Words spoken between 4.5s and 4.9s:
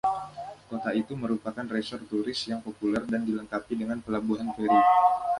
feri.